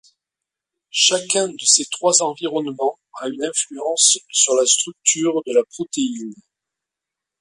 Chacun 0.95 1.49
de 1.49 1.63
ces 1.63 1.85
trois 1.85 2.23
environnements 2.23 2.97
a 3.19 3.27
une 3.27 3.43
influence 3.43 4.17
sur 4.31 4.55
la 4.55 4.65
structure 4.65 5.43
de 5.45 5.53
la 5.53 5.63
protéine. 5.63 6.33